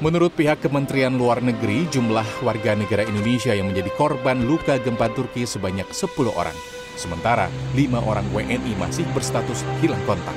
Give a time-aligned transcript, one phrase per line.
[0.00, 5.44] Menurut pihak Kementerian Luar Negeri, jumlah warga negara Indonesia yang menjadi korban luka gempa Turki
[5.44, 6.56] sebanyak 10 orang.
[6.96, 10.32] Sementara, lima orang WNI masih berstatus hilang kontak.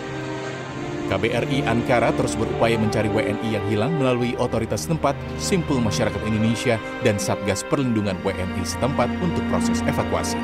[1.07, 6.75] KBRI Ankara terus berupaya mencari WNI yang hilang melalui otoritas setempat, Simpul Masyarakat Indonesia,
[7.07, 10.35] dan Satgas Perlindungan WNI setempat untuk proses evakuasi.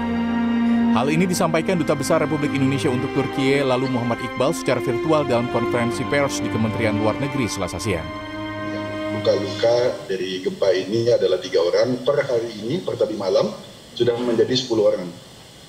[0.96, 5.52] Hal ini disampaikan Duta Besar Republik Indonesia untuk Turkiye lalu Muhammad Iqbal secara virtual dalam
[5.52, 8.29] konferensi pers di Kementerian Luar Negeri Selasa siang.
[9.30, 12.02] Luka-luka dari gempa ini adalah tiga orang.
[12.02, 13.54] Per hari ini, per tadi malam,
[13.94, 15.06] sudah menjadi 10 orang.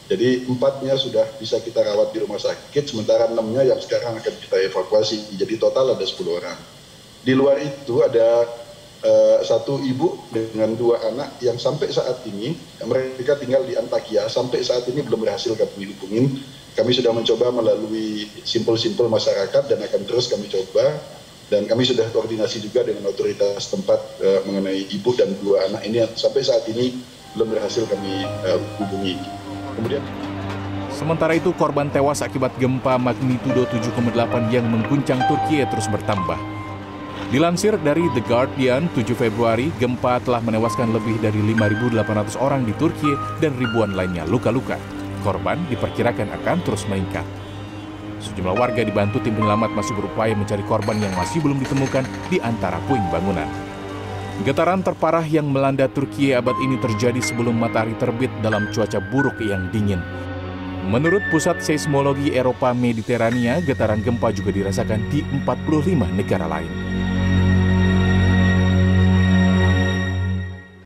[0.09, 4.56] Jadi empatnya sudah bisa kita rawat di rumah sakit, sementara enamnya yang sekarang akan kita
[4.64, 5.36] evakuasi.
[5.36, 6.56] Jadi total ada 10 orang.
[7.20, 8.48] Di luar itu ada
[9.05, 14.64] uh, satu ibu dengan dua anak yang sampai saat ini, mereka tinggal di Antakya, sampai
[14.64, 16.41] saat ini belum berhasil kami hubungin.
[16.72, 20.97] Kami sudah mencoba melalui simpul-simpul masyarakat dan akan terus kami coba.
[21.51, 26.06] Dan kami sudah koordinasi juga dengan otoritas tempat uh, mengenai ibu dan dua anak ini
[26.06, 26.95] yang sampai saat ini
[27.34, 29.19] belum berhasil kami uh, hubungi.
[29.75, 30.03] Kemudian
[30.95, 34.12] Sementara itu korban tewas akibat gempa magnitudo 7,8
[34.53, 36.37] yang mengguncang Turki terus bertambah.
[37.33, 43.17] Dilansir dari The Guardian, 7 Februari, gempa telah menewaskan lebih dari 5.800 orang di Turki
[43.41, 44.77] dan ribuan lainnya luka-luka.
[45.25, 47.25] Korban diperkirakan akan terus meningkat.
[48.20, 52.76] Sejumlah warga dibantu tim penyelamat masih berupaya mencari korban yang masih belum ditemukan di antara
[52.84, 53.48] puing bangunan.
[54.40, 59.68] Getaran terparah yang melanda Turki abad ini terjadi sebelum matahari terbit dalam cuaca buruk yang
[59.68, 60.00] dingin.
[60.88, 66.89] Menurut Pusat Seismologi Eropa Mediterania, getaran gempa juga dirasakan di 45 negara lain.